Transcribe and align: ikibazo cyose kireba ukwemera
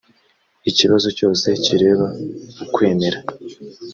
ikibazo 0.69 1.07
cyose 1.17 1.47
kireba 1.63 2.07
ukwemera 2.63 3.19